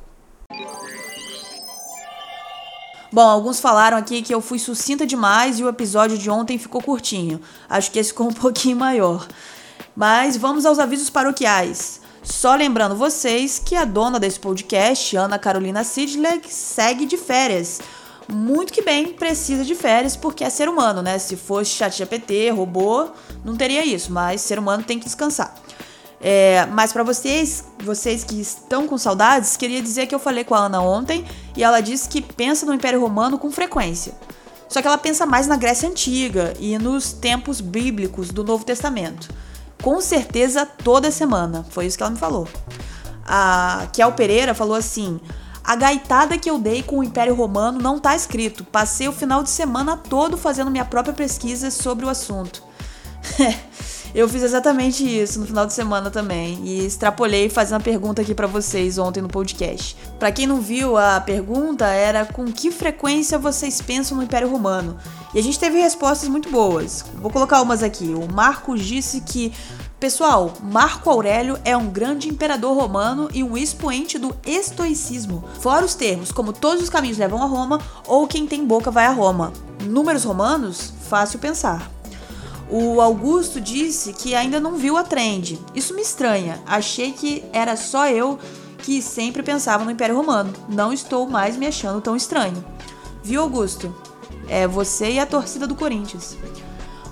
Bom, 3.14 3.28
alguns 3.28 3.60
falaram 3.60 3.96
aqui 3.96 4.22
que 4.22 4.34
eu 4.34 4.40
fui 4.40 4.58
sucinta 4.58 5.06
demais 5.06 5.60
e 5.60 5.62
o 5.62 5.68
episódio 5.68 6.18
de 6.18 6.28
ontem 6.28 6.58
ficou 6.58 6.82
curtinho. 6.82 7.40
Acho 7.70 7.88
que 7.92 8.00
esse 8.00 8.08
ficou 8.08 8.26
um 8.26 8.32
pouquinho 8.34 8.76
maior. 8.76 9.28
Mas 9.94 10.36
vamos 10.36 10.66
aos 10.66 10.80
avisos 10.80 11.10
paroquiais. 11.10 12.00
Só 12.24 12.56
lembrando 12.56 12.96
vocês 12.96 13.62
que 13.64 13.76
a 13.76 13.84
dona 13.84 14.18
desse 14.18 14.40
podcast, 14.40 15.16
Ana 15.16 15.38
Carolina 15.38 15.84
Sidley, 15.84 16.40
segue 16.48 17.06
de 17.06 17.16
férias. 17.16 17.80
Muito 18.26 18.72
que 18.72 18.82
bem 18.82 19.12
precisa 19.12 19.64
de 19.64 19.76
férias 19.76 20.16
porque 20.16 20.42
é 20.42 20.50
ser 20.50 20.68
humano, 20.68 21.00
né? 21.00 21.16
Se 21.20 21.36
fosse 21.36 21.70
chat 21.70 21.96
GPT, 21.96 22.50
robô, 22.50 23.10
não 23.44 23.54
teria 23.54 23.86
isso, 23.86 24.10
mas 24.10 24.40
ser 24.40 24.58
humano 24.58 24.82
tem 24.82 24.98
que 24.98 25.04
descansar. 25.04 25.54
É, 26.26 26.64
mas 26.72 26.90
para 26.90 27.02
vocês, 27.02 27.62
vocês 27.84 28.24
que 28.24 28.40
estão 28.40 28.88
com 28.88 28.96
saudades, 28.96 29.58
queria 29.58 29.82
dizer 29.82 30.06
que 30.06 30.14
eu 30.14 30.18
falei 30.18 30.42
com 30.42 30.54
a 30.54 30.60
Ana 30.60 30.80
ontem 30.80 31.22
e 31.54 31.62
ela 31.62 31.82
disse 31.82 32.08
que 32.08 32.22
pensa 32.22 32.64
no 32.64 32.72
Império 32.72 32.98
Romano 32.98 33.38
com 33.38 33.50
frequência. 33.50 34.14
Só 34.66 34.80
que 34.80 34.88
ela 34.88 34.96
pensa 34.96 35.26
mais 35.26 35.46
na 35.46 35.58
Grécia 35.58 35.86
Antiga 35.86 36.54
e 36.58 36.78
nos 36.78 37.12
tempos 37.12 37.60
bíblicos 37.60 38.30
do 38.30 38.42
Novo 38.42 38.64
Testamento. 38.64 39.28
Com 39.82 40.00
certeza 40.00 40.64
toda 40.64 41.10
semana, 41.10 41.66
foi 41.68 41.84
isso 41.84 41.98
que 41.98 42.02
ela 42.02 42.12
me 42.12 42.18
falou. 42.18 42.48
A 43.26 43.86
Kel 43.92 44.12
Pereira 44.12 44.54
falou 44.54 44.76
assim: 44.76 45.20
a 45.62 45.76
gaitada 45.76 46.38
que 46.38 46.48
eu 46.48 46.58
dei 46.58 46.82
com 46.82 47.00
o 47.00 47.04
Império 47.04 47.34
Romano 47.34 47.78
não 47.78 47.98
tá 47.98 48.16
escrito. 48.16 48.64
Passei 48.64 49.06
o 49.08 49.12
final 49.12 49.42
de 49.42 49.50
semana 49.50 49.94
todo 49.94 50.38
fazendo 50.38 50.70
minha 50.70 50.86
própria 50.86 51.12
pesquisa 51.12 51.70
sobre 51.70 52.06
o 52.06 52.08
assunto. 52.08 52.62
Eu 54.14 54.28
fiz 54.28 54.44
exatamente 54.44 55.04
isso 55.04 55.40
no 55.40 55.46
final 55.46 55.66
de 55.66 55.72
semana 55.72 56.08
também 56.08 56.60
e 56.62 56.86
extrapolei 56.86 57.48
fazendo 57.48 57.78
a 57.78 57.84
pergunta 57.84 58.22
aqui 58.22 58.32
para 58.32 58.46
vocês 58.46 58.96
ontem 58.96 59.20
no 59.20 59.28
podcast. 59.28 59.96
Para 60.20 60.30
quem 60.30 60.46
não 60.46 60.60
viu, 60.60 60.96
a 60.96 61.20
pergunta 61.20 61.86
era 61.86 62.24
com 62.24 62.44
que 62.44 62.70
frequência 62.70 63.36
vocês 63.38 63.82
pensam 63.82 64.16
no 64.16 64.22
Império 64.22 64.48
Romano? 64.48 64.96
E 65.34 65.38
a 65.40 65.42
gente 65.42 65.58
teve 65.58 65.80
respostas 65.80 66.28
muito 66.28 66.48
boas. 66.48 67.04
Vou 67.16 67.28
colocar 67.28 67.60
umas 67.60 67.82
aqui. 67.82 68.14
O 68.14 68.32
Marcos 68.32 68.84
disse 68.84 69.20
que 69.20 69.52
Pessoal, 69.98 70.52
Marco 70.62 71.08
Aurélio 71.08 71.58
é 71.64 71.74
um 71.74 71.88
grande 71.88 72.28
imperador 72.28 72.76
romano 72.76 73.28
e 73.32 73.42
um 73.42 73.56
expoente 73.56 74.18
do 74.18 74.36
estoicismo. 74.44 75.42
Fora 75.60 75.84
os 75.84 75.94
termos 75.94 76.30
como 76.30 76.52
todos 76.52 76.82
os 76.82 76.90
caminhos 76.90 77.16
levam 77.16 77.42
a 77.42 77.46
Roma 77.46 77.80
ou 78.06 78.26
quem 78.26 78.46
tem 78.46 78.66
boca 78.66 78.90
vai 78.90 79.06
a 79.06 79.12
Roma. 79.12 79.52
Números 79.82 80.24
romanos? 80.24 80.92
Fácil 81.08 81.38
pensar. 81.38 81.93
O 82.76 83.00
Augusto 83.00 83.60
disse 83.60 84.12
que 84.12 84.34
ainda 84.34 84.58
não 84.58 84.74
viu 84.74 84.96
a 84.96 85.04
trend. 85.04 85.60
Isso 85.76 85.94
me 85.94 86.02
estranha. 86.02 86.60
Achei 86.66 87.12
que 87.12 87.44
era 87.52 87.76
só 87.76 88.08
eu 88.08 88.36
que 88.78 89.00
sempre 89.00 89.44
pensava 89.44 89.84
no 89.84 89.92
Império 89.92 90.16
Romano. 90.16 90.52
Não 90.68 90.92
estou 90.92 91.24
mais 91.28 91.56
me 91.56 91.68
achando 91.68 92.00
tão 92.00 92.16
estranho. 92.16 92.64
Viu, 93.22 93.42
Augusto? 93.42 93.94
É 94.48 94.66
você 94.66 95.12
e 95.12 95.20
a 95.20 95.24
torcida 95.24 95.68
do 95.68 95.76
Corinthians. 95.76 96.36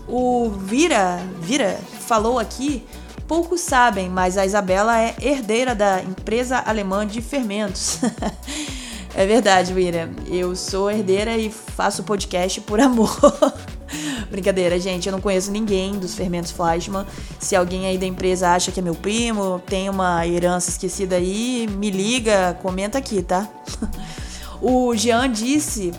O 0.08 0.50
Vira, 0.50 1.20
Vira 1.40 1.78
falou 2.08 2.40
aqui, 2.40 2.84
poucos 3.28 3.60
sabem, 3.60 4.08
mas 4.08 4.36
a 4.36 4.44
Isabela 4.44 4.98
é 5.00 5.14
herdeira 5.20 5.76
da 5.76 6.02
empresa 6.02 6.58
alemã 6.58 7.06
de 7.06 7.22
fermentos. 7.22 8.00
é 9.14 9.24
verdade, 9.26 9.72
Vira. 9.72 10.10
Eu 10.26 10.56
sou 10.56 10.90
herdeira 10.90 11.38
e 11.38 11.52
faço 11.52 12.02
podcast 12.02 12.60
por 12.62 12.80
amor. 12.80 13.16
Brincadeira, 14.32 14.80
gente, 14.80 15.06
eu 15.06 15.12
não 15.12 15.20
conheço 15.20 15.50
ninguém 15.50 15.92
dos 15.92 16.14
fermentos 16.14 16.50
Fleischmann. 16.50 17.06
Se 17.38 17.54
alguém 17.54 17.86
aí 17.86 17.98
da 17.98 18.06
empresa 18.06 18.48
acha 18.48 18.72
que 18.72 18.80
é 18.80 18.82
meu 18.82 18.94
primo, 18.94 19.60
tem 19.66 19.90
uma 19.90 20.26
herança 20.26 20.70
esquecida 20.70 21.16
aí, 21.16 21.68
me 21.78 21.90
liga, 21.90 22.58
comenta 22.62 22.96
aqui, 22.96 23.22
tá? 23.22 23.46
o 24.62 24.96
Jean 24.96 25.30
disse 25.30 25.92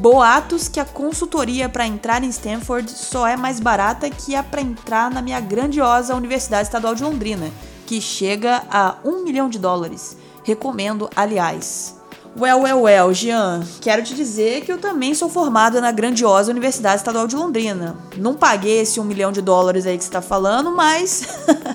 boatos 0.00 0.68
que 0.68 0.80
a 0.80 0.86
consultoria 0.86 1.68
para 1.68 1.86
entrar 1.86 2.24
em 2.24 2.30
Stanford 2.30 2.90
só 2.90 3.26
é 3.28 3.36
mais 3.36 3.60
barata 3.60 4.08
que 4.08 4.34
a 4.34 4.42
para 4.42 4.62
entrar 4.62 5.10
na 5.10 5.20
minha 5.20 5.38
grandiosa 5.38 6.16
Universidade 6.16 6.62
Estadual 6.62 6.94
de 6.94 7.02
Londrina, 7.02 7.50
que 7.84 8.00
chega 8.00 8.64
a 8.70 8.96
um 9.04 9.22
milhão 9.22 9.50
de 9.50 9.58
dólares. 9.58 10.16
Recomendo, 10.42 11.10
aliás. 11.14 11.95
Well, 12.38 12.60
well, 12.60 12.82
well, 12.82 13.14
Jean, 13.14 13.62
quero 13.80 14.02
te 14.02 14.14
dizer 14.14 14.60
que 14.60 14.70
eu 14.70 14.76
também 14.76 15.14
sou 15.14 15.26
formada 15.26 15.80
na 15.80 15.90
grandiosa 15.90 16.50
Universidade 16.50 16.96
Estadual 16.96 17.26
de 17.26 17.34
Londrina. 17.34 17.96
Não 18.14 18.34
paguei 18.34 18.80
esse 18.80 19.00
um 19.00 19.04
milhão 19.04 19.32
de 19.32 19.40
dólares 19.40 19.86
aí 19.86 19.96
que 19.96 20.04
você 20.04 20.10
está 20.10 20.20
falando, 20.20 20.70
mas. 20.70 21.26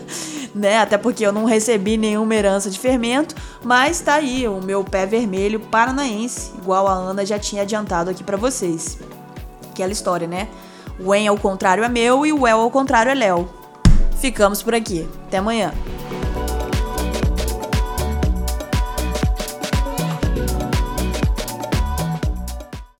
né? 0.53 0.77
Até 0.77 0.99
porque 0.99 1.25
eu 1.25 1.31
não 1.31 1.45
recebi 1.45 1.97
nenhuma 1.97 2.35
herança 2.35 2.69
de 2.69 2.77
fermento, 2.77 3.33
mas 3.63 4.01
tá 4.01 4.13
aí 4.15 4.47
o 4.47 4.61
meu 4.61 4.83
pé 4.83 5.07
vermelho 5.07 5.59
paranaense, 5.59 6.51
igual 6.55 6.87
a 6.87 6.93
Ana 6.93 7.25
já 7.25 7.39
tinha 7.39 7.63
adiantado 7.63 8.11
aqui 8.11 8.23
para 8.23 8.37
vocês. 8.37 8.99
Aquela 9.71 9.91
história, 9.91 10.27
né? 10.27 10.47
O 10.99 11.15
En 11.15 11.27
ao 11.27 11.37
contrário 11.37 11.83
é 11.83 11.89
meu 11.89 12.23
e 12.23 12.31
o 12.31 12.45
El 12.45 12.59
ao 12.59 12.69
contrário 12.69 13.11
é 13.11 13.15
Léo. 13.15 13.49
Ficamos 14.19 14.61
por 14.61 14.75
aqui. 14.75 15.09
Até 15.25 15.39
amanhã. 15.39 15.73